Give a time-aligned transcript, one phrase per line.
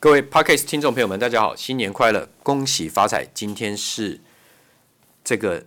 [0.00, 3.28] 各位 Podcast 听众朋友们，大家好，新年快乐，恭喜发财！
[3.34, 4.20] 今天是
[5.24, 5.66] 这个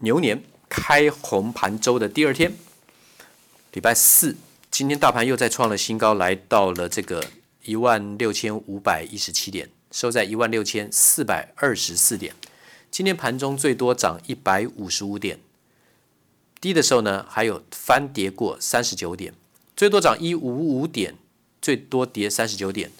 [0.00, 2.52] 牛年开红盘周的第二天，
[3.72, 4.36] 礼拜四。
[4.70, 7.24] 今天大盘又再创了新高，来到了这个
[7.64, 12.34] 一万六千五百一十七点，收在一万六千四百二十四点。
[12.90, 15.40] 今天盘中最多涨一百五十五点，
[16.60, 19.32] 低的时候呢还有翻跌过三十九点，
[19.74, 21.16] 最多涨一五五点，
[21.62, 22.90] 最多跌三十九点。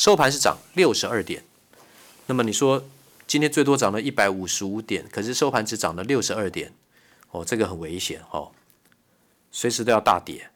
[0.00, 1.44] 收盘是涨六十二点，
[2.24, 2.82] 那么你说
[3.26, 6.72] 今天最多涨了一百五十五点，可是收盘只涨了六十二点，
[7.32, 8.50] 哦，这个很危险哦，
[9.52, 10.48] 随时都要大跌，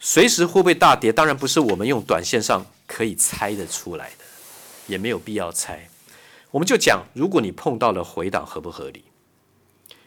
[0.00, 1.12] 随时会不会大跌？
[1.12, 4.24] 当然不是我们用短线上可以猜得出来的，
[4.86, 5.90] 也没有必要猜。
[6.50, 9.04] 我们就讲，如果你碰到了回档，合不合理？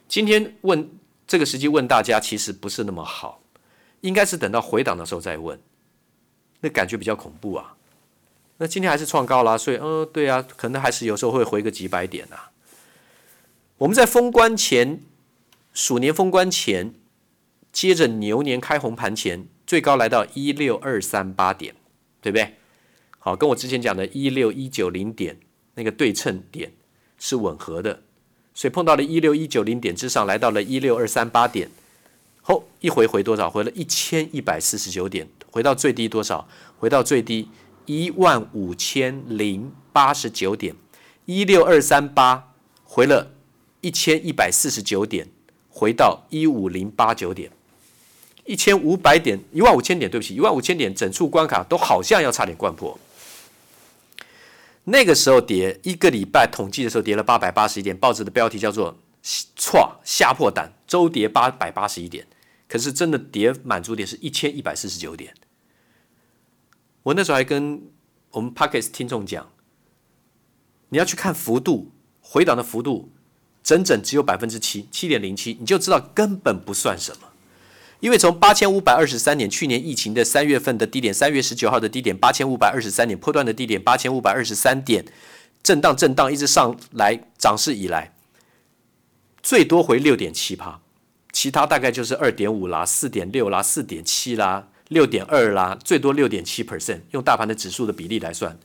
[0.07, 0.89] 今天问
[1.27, 3.43] 这个时机问大家，其实不是那么好，
[3.99, 5.61] 应该是等到回档的时候再问，
[6.61, 7.77] 那感觉比较恐怖啊。
[8.61, 12.51] 那今天还是创高啦，所以，嗯，对啊，可能还是有时候会回个几百点呐、啊。
[13.79, 15.01] 我们在封关前，
[15.73, 16.93] 鼠年封关前，
[17.73, 21.73] 接着牛年开红盘前，最高来到一六二三八点，
[22.21, 22.53] 对不对？
[23.17, 25.39] 好，跟我之前讲的一六一九零点
[25.73, 26.71] 那个对称点
[27.17, 28.03] 是吻合的，
[28.53, 31.67] 所以碰到了一六一九零点之上，来到了一六二三八点，
[32.43, 33.49] 后一回回多少？
[33.49, 36.47] 回了一千一百四十九点，回到最低多少？
[36.77, 37.49] 回到最低。
[37.91, 40.73] 一万五千零八十九点，
[41.25, 42.53] 一六二三八
[42.85, 43.33] 回了
[43.81, 45.27] 一千一百四十九点，
[45.67, 47.51] 回到一五零八九点，
[48.45, 52.97] 一千五百点，一万五千点，对不起，一万五千点整处关卡都好像要差点掼破。
[54.85, 58.97] 那个时候跌一个礼拜，统计的时候跌了八百八十一点，报纸的标题叫做
[59.57, 62.25] “错吓破胆”，周跌八百八十一点，
[62.69, 65.33] 可是真的跌满足点是一千一百四十九点。
[67.03, 67.81] 我那时候还跟
[68.31, 69.49] 我们 Podcast 听众讲，
[70.89, 73.11] 你要去看幅度，回档的幅度，
[73.63, 77.29] 整整只有百分之七，七点零七，你就知道根本不算什么。
[78.01, 85.05] 因为从八千五百二十三点，去年疫情的三月份的低点，三月十九号的低点八千五百二十三点，破段的低点八千五百二十三点，
[85.61, 88.15] 震荡震荡一直上来，涨势以来
[89.43, 90.81] 最多回六点七趴，
[91.31, 94.69] 其他大概就是二点五啦、四点六啦、四点七啦。
[94.91, 98.59] 六点二啦，最多六点七 percent，用大盘的指数的比例来算，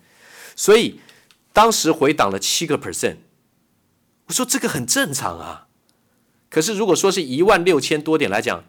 [0.57, 0.99] 所以
[1.53, 3.19] 当时回档了七个 percent，
[4.27, 5.69] 我说这个很正常啊。
[6.51, 8.65] 可是如果说是一万六千多点来讲，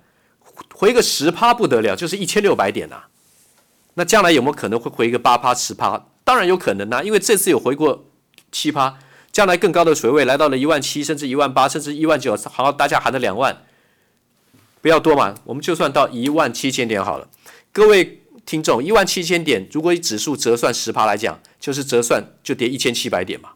[0.75, 3.09] 回个十趴不得了，就是一千六百点啊。
[3.95, 6.05] 那将来有没有可能会回个八趴十趴？
[6.23, 8.05] 当然有可能啊，因为这次有回过
[8.51, 8.99] 七趴，
[9.31, 13.63] 将来更高的水位来到了一万七，甚至一万八，甚至一万九，好，大家喊了两万，
[14.79, 17.27] 不要多嘛，我们就算到一万七千点好了。
[17.77, 23.51] 各位听众，一万七千点，如果以指数折算十趴来讲，就是折算就跌一千七百点嘛。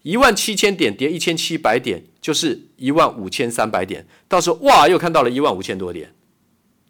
[0.00, 4.06] 一万七千点跌一千七百点，就是一万五千三百点。
[4.26, 6.14] 到时候哇，又看到了一万五千多点。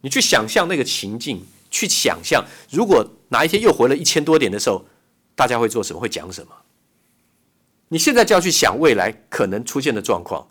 [0.03, 4.86] 你去想象那个情境，去想象如果哪一天又回了一千多点的时候，
[5.34, 5.98] 大家会做什么？
[5.98, 6.53] 会讲什么？
[7.88, 10.47] 你现在就要去想未来可能出现的状况。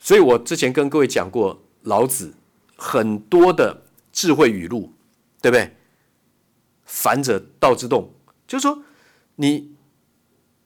[0.00, 2.32] 所以我之前跟各位讲过，老子。
[2.84, 4.92] 很多的智慧语录，
[5.40, 5.74] 对不对？
[6.84, 8.12] 反者道之动，
[8.46, 8.78] 就是说
[9.36, 9.72] 你，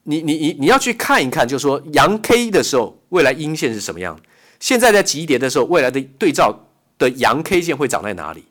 [0.03, 4.19] 你你你你要去看一看，就是说阳 K 的时候，未来阴线是什么样？
[4.59, 6.67] 现在在急跌的时候，未来的对照
[6.99, 8.45] 的阳 K 线会长在哪里？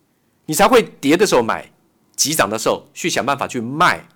[0.45, 1.69] 你才会跌的时候买，
[2.15, 4.07] 急涨的时候去想办法去卖。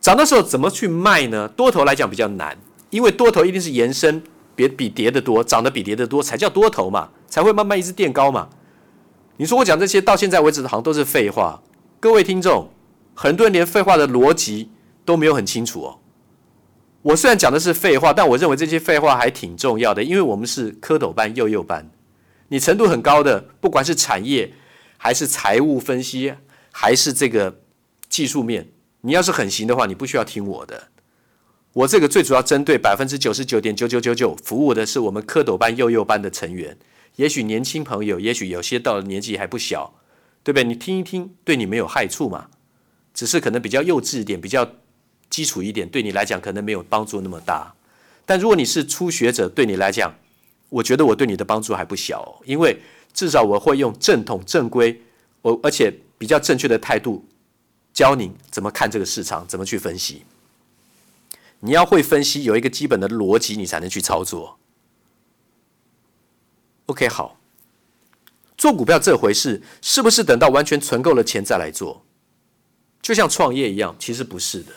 [0.00, 1.46] 涨的时候怎么去卖呢？
[1.46, 2.58] 多头来讲比较难，
[2.90, 4.20] 因为多头一定是延伸。
[4.54, 8.48] 别比跌的多，涨得比跌的多才叫多头嘛，才会慢慢一直垫高嘛。
[9.36, 11.62] 你说我讲这些到现在为止好像都是废话，
[11.98, 12.70] 各位听众，
[13.14, 14.70] 很多人连废话的逻辑
[15.04, 15.98] 都没有很清楚哦。
[17.02, 21.90] 我虽然讲的是废话，但我认为这些废话还挺重要的，因为我们是蝌蚪班、幼幼班，
[22.48, 24.54] 你程度很高的，不管是产业
[24.96, 26.32] 还是财务分析，
[26.70, 27.60] 还是这个
[28.08, 28.68] 技术面，
[29.00, 30.88] 你要是很行的话，你不需要听我的。
[31.74, 36.76] 我这个最主要针对百分之九十九点九九九九服务的是我们蝌蚪班、幼幼班的成员。
[37.16, 39.92] 也许年轻朋友，也许有些到了年纪还不小，
[40.44, 40.62] 对不对？
[40.62, 42.46] 你听一听，对你没有害处嘛？
[43.12, 44.70] 只是可能比较幼稚一点，比较
[45.28, 47.74] 基础一点，对你来讲可能没有帮助那么大。
[48.24, 50.14] 但如果你是初学者，对你来讲，
[50.68, 52.80] 我觉得我对你的帮助还不小，因为
[53.12, 55.02] 至少我会用正统正规，
[55.42, 57.24] 我而且比较正确的态度
[57.92, 60.22] 教您怎么看这个市场，怎么去分析。
[61.64, 64.58] 你要会分析，有一个基本的逻辑，你才能去操作。
[66.86, 67.40] OK，好，
[68.58, 72.04] 做股票这回事，是不是等到完全存够了钱再来做？
[73.00, 74.72] 就像创业一样，其实不是的。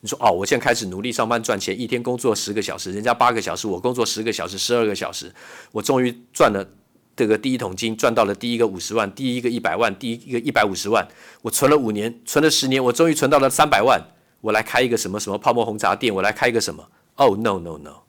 [0.00, 5.32] 你说哦，我现在开始努力上班赚钱，一天工作十个小时，人家八个小时，我工作十个小时、十二个小时，
[5.70, 6.68] 我终于赚了
[7.14, 11.06] 这个第一桶金，赚到了第一个五十万，第一个一百万，第一个一百五十万。
[11.42, 14.04] 我存了五年，存了十年，我终于存到了三百万。
[14.40, 16.88] 我来开一个什么什么泡沫红茶店，我来开一个什么？
[17.16, 18.02] 哦，no no no，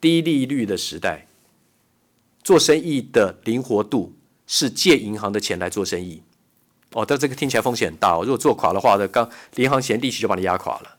[0.00, 1.26] 低利率的时代，
[2.42, 4.12] 做生意的灵活度
[4.46, 6.22] 是借银行的钱来做生意。
[6.92, 8.20] 哦，但这个听起来风险很大哦。
[8.22, 10.98] 如果做垮的话，那刚银行嫌利息就把你压垮了。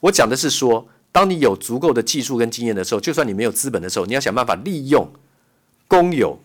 [0.00, 5.10] 我讲的是说，当你有足够的技术跟经验的时候，就算你没有资本的时候，你要想办法利用
[5.88, 6.38] 公有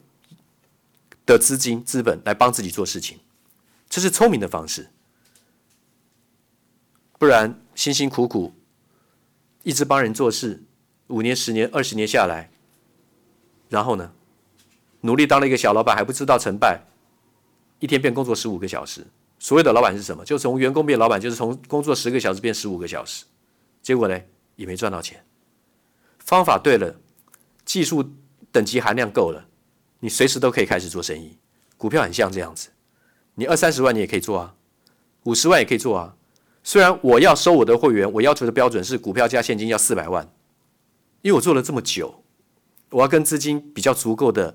[1.25, 3.19] 的资金资本来帮自己做事情，
[3.89, 4.89] 这是聪明的方式。
[7.17, 8.53] 不然辛辛苦苦
[9.63, 10.63] 一直帮人做事，
[11.07, 12.49] 五年、十年、二十年下来，
[13.69, 14.13] 然后呢，
[15.01, 16.83] 努力当了一个小老板还不知道成败。
[17.79, 19.05] 一天变工作十五个小时，
[19.37, 20.25] 所谓的老板是什么？
[20.25, 23.25] 就从员工变老板，就是从工作十个小时变十五个小时，
[23.83, 24.19] 结果呢
[24.55, 25.23] 也没赚到钱。
[26.17, 26.95] 方法对了，
[27.63, 28.13] 技术
[28.51, 29.47] 等级含量够了，
[29.99, 31.37] 你随时都可以开始做生意。
[31.77, 32.69] 股票很像这样子，
[33.35, 34.55] 你二三十万你也可以做啊，
[35.23, 36.16] 五十万也可以做啊。
[36.67, 40.29] 虽然我要收我的会员，我要求的标准是股票加现金要四百万，
[41.21, 42.25] 因为我做了这么久，
[42.89, 44.53] 我要跟资金比较足够的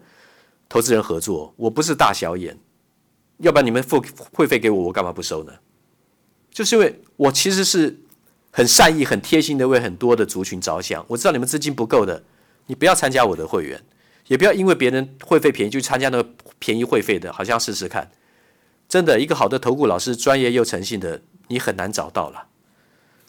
[0.68, 2.58] 投资人合作，我不是大小眼。
[3.38, 4.04] 要不然你们付
[4.34, 5.54] 会费给我，我干嘛不收呢？
[6.50, 7.98] 就是因为我其实是
[8.50, 11.02] 很善意、很贴心的为很多的族群着想。
[11.08, 12.22] 我知道你们资金不够的，
[12.66, 13.82] 你不要参加我的会员，
[14.26, 16.28] 也不要因为别人会费便宜就参加那个
[16.58, 18.10] 便宜会费的，好像试试看。
[18.86, 22.46] 真的，一个好的投顾老师，专业又诚信的，你很难找到了。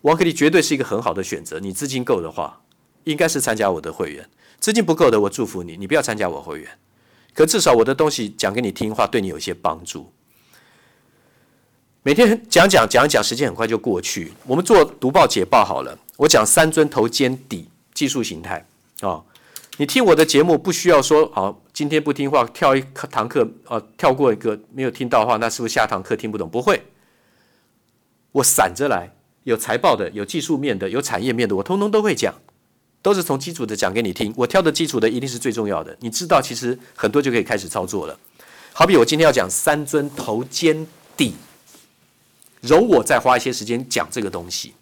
[0.01, 1.59] 王可立绝对是一个很好的选择。
[1.59, 2.61] 你资金够的话，
[3.05, 4.29] 应该是参加我的会员。
[4.59, 6.69] 资金不够的，我祝福你，你不要参加我会员。
[7.33, 10.11] 可至少我的东西讲给你听话，对你有一些帮助。
[12.03, 14.33] 每天讲讲讲讲，时间很快就过去。
[14.45, 18.65] 我们做读报解报好了，我讲三尊头肩底技术形态
[19.01, 19.23] 啊、
[19.77, 26.49] 你听我的节目不需要说好、今天不听话跳一堂课啊、跳过一个没有听到的话，那是不是下堂课听不懂？
[26.49, 26.81] 不会，
[28.33, 32.35] 我散着来，有财报的，有技术面的，有产业面的，我通通都会讲。
[33.01, 35.93] 都是从基础的讲给你听，我挑的基础的一定是最重要的。
[35.99, 38.17] 你知道，其实很多就可以开始操作了。
[38.71, 40.87] 好比我今天要讲三尊头肩
[41.17, 41.35] 底，
[42.61, 44.73] 容我再花一些时间讲这个东西。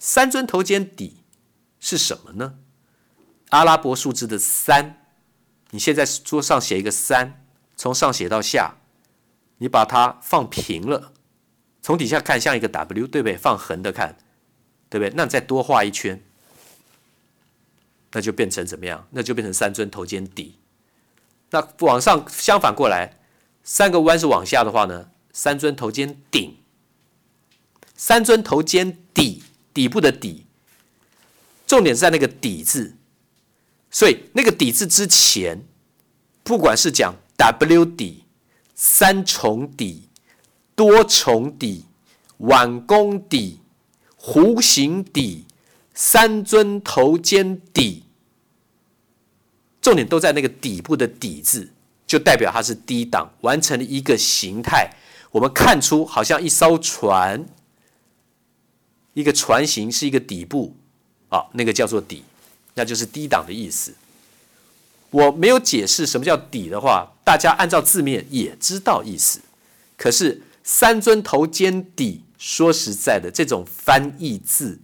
[0.00, 1.18] 三尊头肩底
[1.78, 2.54] 是什么呢？
[3.50, 5.06] 阿拉伯数字的三，
[5.72, 7.44] 你现在桌上写一个三，
[7.76, 8.76] 从上写到下，
[9.58, 11.12] 你把它放平了，
[11.88, 13.34] 从底下看像一个 W，对不对？
[13.34, 14.18] 放横的看，
[14.90, 15.10] 对不对？
[15.16, 16.22] 那你再多画一圈。
[18.12, 19.08] 那就变成怎么样？
[19.12, 20.58] 那就变成三尊头肩底。
[21.48, 23.18] 那往上相反过来，
[23.64, 25.08] 三个弯是往下的话呢？
[25.32, 26.58] 三尊头肩顶。
[27.96, 29.42] 三尊头肩底，
[29.72, 30.44] 底部的底，
[31.66, 32.98] 重点是在那个底字。
[33.90, 35.64] 所以那个底字之前，
[36.42, 38.24] 不管是讲 W 底、
[38.74, 40.07] 三重底、
[40.78, 41.84] 多重底、
[42.36, 43.58] 碗弓底、
[44.16, 45.44] 弧形底。
[46.00, 48.04] 三尊头肩底，
[49.82, 51.72] 重点都在那个底部的底字，
[52.06, 54.92] 就代表它是低档，完成了一个形态。
[55.32, 57.44] 我们看出好像一艘船，
[59.14, 60.76] 一个船型是一个底部，
[61.30, 62.22] 啊，那个叫做底，
[62.74, 63.92] 那就是低档的意思。
[65.10, 69.40] 我没有解释什么叫底的话，大家按照字面也知道意思。
[69.96, 74.80] 可是三尊头肩底，说实在的，这种翻译字。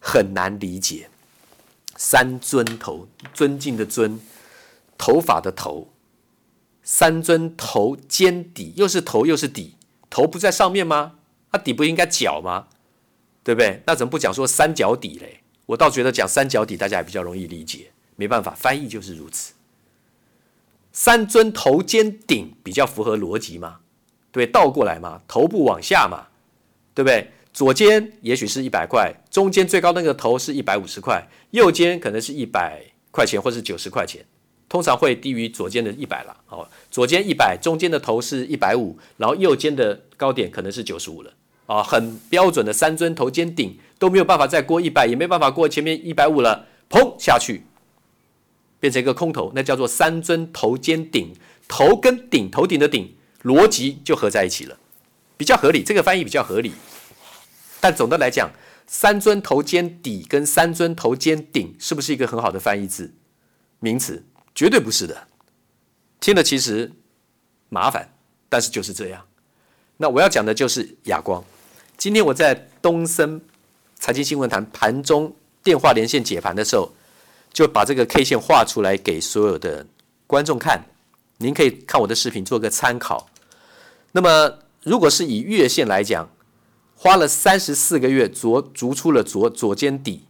[0.00, 1.10] 很难理解，
[1.94, 4.18] 三尊头，尊敬的尊，
[4.98, 5.92] 头发的头，
[6.82, 9.76] 三尊头肩底，又是头又是底，
[10.10, 11.14] 头不在上面吗？
[11.52, 12.66] 那底不应该脚吗？
[13.44, 13.80] 对不对？
[13.86, 15.44] 那怎么不讲说三角底嘞？
[15.66, 17.92] 我倒觉得讲三角底大家也比较容易理解。
[18.16, 19.52] 没办法，翻译就是如此。
[20.92, 23.81] 三尊头肩顶比较符合逻辑嘛？
[24.32, 26.26] 对，倒过来嘛，头部往下嘛，
[26.94, 27.30] 对不对？
[27.52, 34.24] 左肩也许是一百块，中间最高那个头是一百五十块，右肩可能是一百块钱或是九十块钱，
[34.70, 36.34] 通常会低于左肩的一百了。
[36.46, 41.30] 好，左肩一百，中间的头是一百五，然后右肩的高点可能是九十五了。
[41.66, 47.64] 啊，很标准的三尊头肩顶都没有办法再过一百，也没办法过前面一百五了，砰下去，
[48.80, 51.34] 变成一个空头，那叫做三尊头肩顶，
[51.68, 54.78] 头跟顶，头顶的顶逻辑就合在一起了，
[55.36, 56.72] 比较合理，这个翻译比较合理。
[57.80, 58.50] 但总的来讲，
[58.86, 63.12] 三尊头肩底跟三尊头肩顶是不是一个很好的翻译字？
[63.80, 64.24] 名词？
[64.54, 65.28] 绝对不是的。
[66.20, 66.92] 听了其实
[67.68, 68.14] 麻烦，
[68.48, 69.26] 但是就是这样。
[69.96, 71.44] 那我要讲的就是亚光。
[71.96, 73.40] 今天我在东森
[73.96, 75.34] 财经新闻坛盘中
[75.64, 76.92] 电话连线解盘的时候，
[77.52, 79.84] 就把这个 K 线画出来给所有的
[80.28, 80.84] 观众看。
[81.38, 83.28] 您可以看我的视频做个参考。
[84.12, 86.30] 那么，如果是以月线来讲，
[86.94, 90.26] 花了三十四个月逐逐出了左左肩底，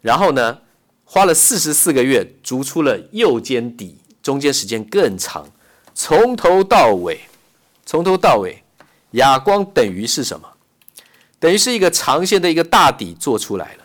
[0.00, 0.58] 然后呢，
[1.04, 5.48] 花了四十四个月逐出了右肩底，中间时间更长。
[5.94, 7.20] 从头到尾，
[7.84, 8.62] 从头到尾，
[9.12, 10.48] 哑光等于是什么？
[11.38, 13.84] 等于是一个长线的一个大底做出来了。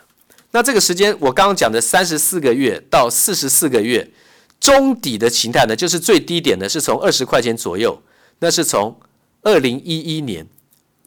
[0.52, 4.10] 那这个时间，我刚刚讲的三十四个月到四十四个月。
[4.58, 8.02] 中底的形态呢，就是最低点呢，是从二十块钱左右，
[8.38, 8.98] 那是从
[9.46, 10.44] 二零一一年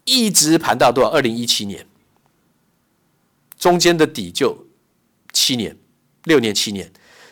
[0.06, 1.10] 一直盘到多少？
[1.10, 1.86] 二零一七年，
[3.58, 4.66] 中间的底就
[5.34, 5.78] 七年、
[6.24, 6.90] 六年、七年。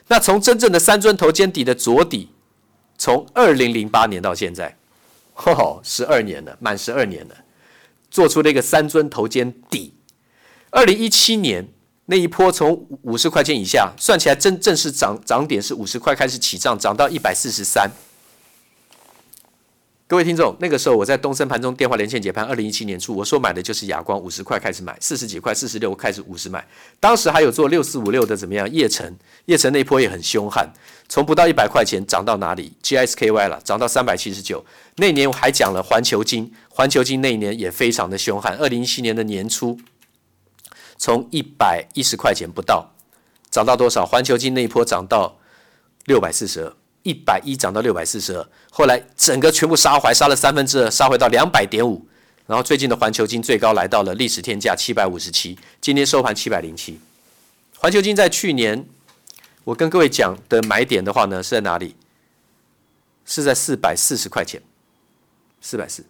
[0.10, 2.28] 那从真正的三尊头肩底的左底，
[2.98, 4.78] 从二零零八年到现在，
[5.36, 7.36] 哦，十二年了，满十二年了，
[8.12, 9.94] 做出了一个三尊头肩底。
[10.72, 11.70] 二零一七年。
[12.10, 17.92] 那一波从五十块钱以下算起来，真正式涨涨点是五十块开始起涨，涨到一百四十三。
[20.10, 26.66] 各位听众，那个时候我在东森盘中电话连线解盘，二零一七年初，我说买的就是亚光，五十块开始买，四十几块、四十六开始五十买。
[26.98, 28.72] 当时还有做六四五六的怎么样？
[28.72, 30.72] 叶城，叶城那一波也很凶悍，
[31.10, 34.66] 从不到一百块钱涨到哪里？GSKY 了，涨到三百七十九。
[34.96, 38.56] 那年我还讲了环球金，环球金那一年也非常的凶悍。
[38.56, 39.78] 二零一七年的年初。
[41.00, 42.94] 从一百一十块钱不到
[43.52, 44.04] 涨到多少？
[44.04, 45.38] 环球金那一波涨到
[46.06, 46.74] 六百四十二，
[47.08, 52.06] 一百一涨到六百四十二，后来整个全部杀回，杀了三分之二，杀回到两百点五。
[52.46, 57.00] 然后最近的环球金最高来到了历史天价七百五十七，今天收盘七百零七。
[57.78, 58.86] 环球金在去年
[59.64, 61.96] 我跟各位讲的买点的话呢，是在哪里？
[63.26, 64.62] 是在四百四十块钱，
[65.62, 66.06] 四百四。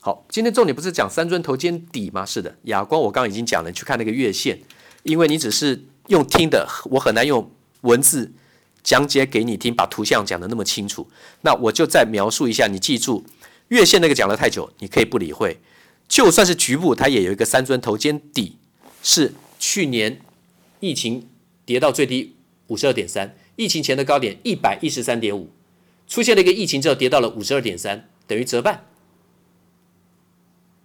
[0.00, 2.26] 好，今天重点不是讲三尊头肩底吗？
[2.26, 4.60] 是的，哑光我刚刚已经讲了，你去看那个月线，
[5.02, 7.50] 因为你只是用听的，我很难用
[7.82, 8.32] 文字
[8.86, 11.08] 讲解给你听，把图像讲得那么清楚。
[11.40, 13.24] 那我就再描述一下，你记住，
[13.66, 15.58] 月线那个讲得太久，你可以不理会。
[16.06, 18.58] 就算是局部，它也有一个三尊头肩底，
[19.02, 20.20] 是去年
[20.78, 21.28] 疫情
[21.64, 22.36] 跌到最低
[22.68, 25.50] 五十二点三，疫情前的高点一百一十三点五，
[26.06, 28.86] 出现了一个疫情之后跌到了五十二点三，等于折半。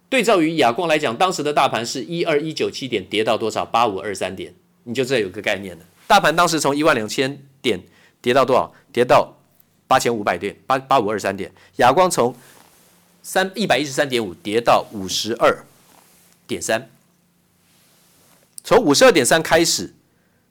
[0.08, 3.64] 对照于亚光来讲，当时的大盘是一二一九七点，跌到多少？
[3.64, 5.84] 八五二三点，你就这有个概念了。
[6.08, 7.80] 大盘当时从一万两千点
[8.20, 8.74] 跌到多少？
[8.92, 9.34] 跌到
[9.86, 11.50] 八千五百点，八八五二三点。
[11.76, 12.36] 亚光从
[13.22, 15.64] 三一百一十三点五跌到五十二
[16.46, 16.90] 点三，
[18.62, 19.94] 从五十二点三开始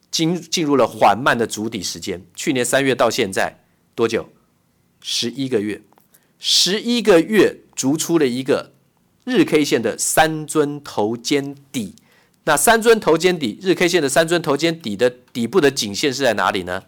[0.09, 2.25] 进进入了缓慢的筑底时间。
[2.35, 3.59] 去年三月到现在
[3.93, 4.29] 多久？
[5.01, 5.81] 十一个月，
[6.39, 8.71] 十一个月筑出了一个。
[9.23, 11.93] 日 K 线的三尊头肩底，
[12.45, 16.83] 那三尊头肩底，日 K 线的三尊头肩底的底部的颈线是在哪里呢？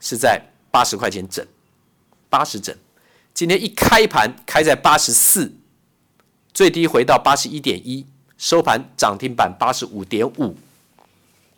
[0.00, 1.46] 是在八十块钱整，
[2.28, 2.74] 八十整。
[3.34, 5.52] 今天一开盘开在八十四，
[6.54, 8.06] 最低回到八十一点一，
[8.38, 10.56] 收盘涨停板八十五点五，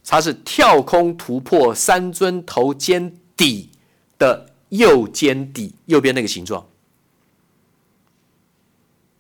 [0.05, 3.71] 它是跳空突破三尊头肩底
[4.19, 6.67] 的右肩底，右边那个形状。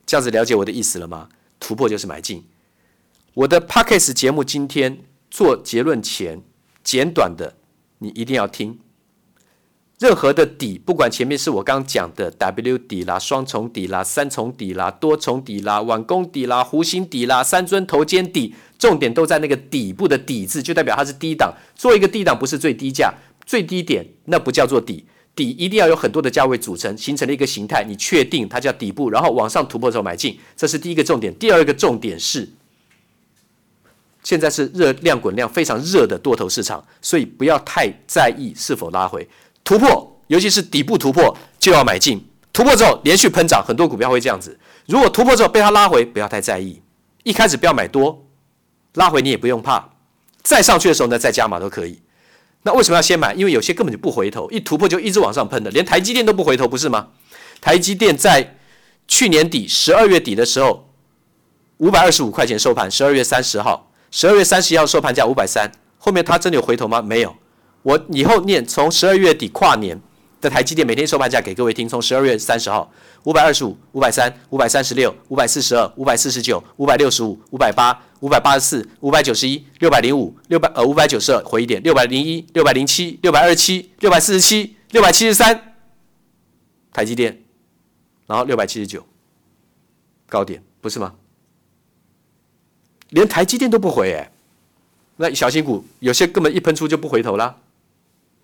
[0.04, 1.28] 这样子了解我的意思了吗？
[1.60, 2.44] 突破就是买进。
[3.34, 6.42] 我的 Podcast 节目今天做结论前
[6.82, 7.54] 简短的，
[7.98, 8.80] 你一定要听。
[9.98, 21.52] 任何的底，不管前面是我刚讲的 W 底啦、双重底啦、三重底啦、多重底啦、碗公底啦、弧形底啦、三尊头肩底，重点都在那个底部的底字，就代表它是低档。
[21.74, 23.12] 做一个低档不是最低价、
[23.44, 25.04] 最低点，那不叫做底。
[25.34, 31.32] 底一定要有很多的价位组成，形成了一个形态，你确定它叫底部，然后往上突破的时候买进，这是第一个重点。
[31.36, 32.48] 第二个重点是，
[34.24, 39.28] 现在是热量滚量非常热的多头市场，所以不要太在意是否拉回
[39.68, 42.26] 突破，尤其是底部突破就要买进。
[42.54, 44.58] 突破之后连续喷涨，很多股票会这样子。
[44.86, 46.80] 如果突破之后被它拉回，不要太在意，
[47.22, 48.24] 一开始不要买多，
[48.94, 49.90] 拉回你也不用怕，
[50.42, 52.00] 再上去的时候呢，再加码都可以。
[52.62, 53.34] 那为什么要先买？
[53.34, 57.08] 因为有些根本就不回头，一突破就一直往上喷的，连台积电都不回头，不是吗？
[57.60, 58.56] 台积电在
[59.06, 60.88] 去年底十二月底的时候，
[61.76, 67.02] 五百二十五块钱收盘，十二月三十号，十二月三十一号收盘价五百三，后面它真的有回头吗？
[67.02, 67.36] 没有。
[67.82, 70.00] 我以后念从十二月底跨年
[70.40, 72.90] 的台积电每天收盘价给各位听，从十二月三十号
[73.24, 78.02] 五百二十五、五百三、五百三十六、五百四十二、五百四十九、五百六十五、五百八。
[78.20, 85.76] 五百八十四、五百九十一、六百零五、六百呃五百九十二，回一点，六百零一、六百零七、六百二十七、六百四十七、六百七十三，
[86.92, 87.40] 台积电，
[88.26, 89.06] 然后六百七十九，
[90.28, 91.14] 高点，不是吗？
[93.10, 94.32] 连台积电都不回哎，
[95.18, 97.56] 那小新股有些根本一喷出就不回头啦。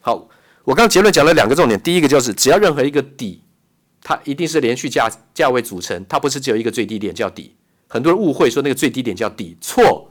[0.07, 0.29] 好，
[0.65, 3.41] 我刚结论讲了两个重点，第一个就是只要任何一个底，
[4.03, 7.55] 它一定是连续价价位组成，它不是只有一个最低点叫底。
[7.89, 10.11] 很多人误会说那个最低点叫底，错，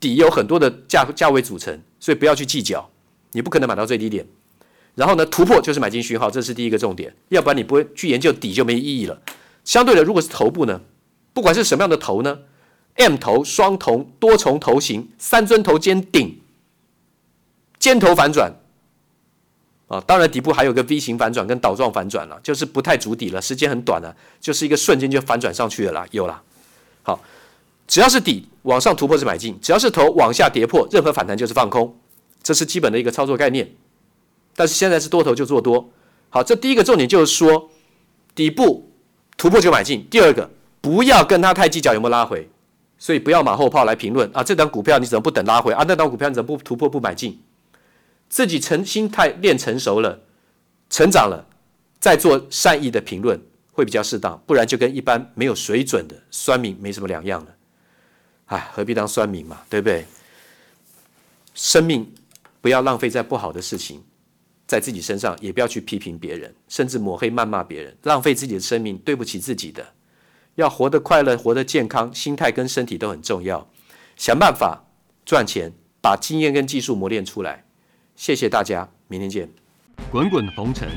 [0.00, 2.88] 底有很多的价价位组成，所以不要去计较，
[3.32, 4.26] 你不可能买到最低点。
[4.94, 9.20] 然后呢，突破就是买进讯号，这是第一个重点，要不然你不会去研究底就没意义了。
[9.62, 10.80] 相对的，如果是头部呢，
[11.34, 12.38] 不管是什么样的头呢
[12.94, 16.40] ？M 头、双头、多重头型、三尊头尖顶、
[17.78, 18.54] 尖头反转
[19.86, 26.40] 啊，当然底部还有个 V 型反转跟倒状反转了，就是不太足底了，时间很短了，就是一个瞬间就反转上去了啦，有了。
[27.02, 27.20] 好，
[27.86, 31.96] 只要是底往上突破是买进，只要是头往下跌破，任何反弹就是放空，
[32.42, 33.70] 这是基本的一个操作概念。
[34.56, 35.90] 但是现在是多头就做多，
[36.30, 37.70] 好，这第一个重点就是说，
[38.34, 38.90] 底部
[39.36, 40.06] 突破就买进。
[40.10, 40.50] 第二个，
[40.80, 42.48] 不要跟他太计较有没有拉回。
[42.96, 44.42] 所以不要马后炮来评论啊！
[44.42, 45.84] 这档股票你怎么不等拉回啊？
[45.86, 47.38] 那档股票你怎么不突破不买进？
[48.34, 50.20] 自己成心态练成熟了，
[50.90, 51.46] 成长了，
[52.00, 54.42] 再做善意的评论会比较适当。
[54.44, 57.54] 不然就跟一般没有水准的酸民没什么两样了。
[58.46, 59.62] 唉，何必当酸民嘛？
[59.70, 60.04] 对不对？
[61.54, 62.12] 生命
[62.60, 64.02] 不要浪费在不好的事情，
[64.66, 69.86] 在自己身上也不要去批评别人，甚至抹黑谩骂别人，浪费自己的生命，对不起自己的。
[70.56, 73.70] 要活得快乐，活得健康，心态跟身体都很重要。
[74.16, 74.84] 想办法
[75.24, 77.64] 赚钱，把经验跟技术磨练出来。
[78.16, 79.48] 谢谢大家，明天见。
[80.10, 80.88] 滚滚红尘，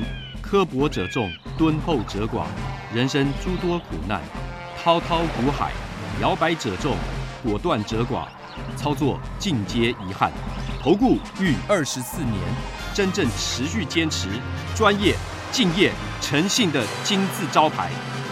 [0.42, 2.46] 刻薄者众，敦厚者寡；
[2.94, 4.22] 人生诸多苦难，
[4.82, 5.72] 滔滔苦海，
[6.22, 6.96] 摇摆者众，
[7.44, 8.28] 果断者寡。
[8.76, 10.32] 操作尽皆遗憾。
[10.82, 12.34] 投顾逾二十四年，
[12.94, 14.30] 真正持续坚持、
[14.76, 15.16] 专业、
[15.52, 17.90] 敬业、诚信的金字招牌。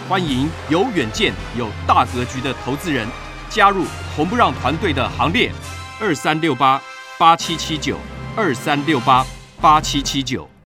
[0.08, 3.06] 欢迎有远见、有大格局的投资人
[3.50, 3.84] 加入
[4.16, 5.50] 红不让团队的行列。
[6.00, 6.80] 二三六八
[7.18, 7.98] 八七七九，
[8.36, 9.26] 二三六八
[9.62, 10.55] 八七七九。